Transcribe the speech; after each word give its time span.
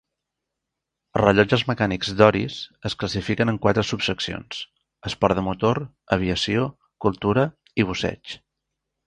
Els 1.17 1.23
rellotges 1.23 1.63
mecànics 1.71 2.09
d'Oris 2.21 2.55
es 2.91 2.95
classifiquen 3.03 3.53
en 3.53 3.59
quatre 3.67 3.83
subseccions: 3.91 4.63
esport 5.11 5.41
de 5.41 5.45
motor, 5.51 5.83
aviació, 6.19 6.65
cultura 7.07 7.47
i 7.85 7.89
busseig. 7.93 8.35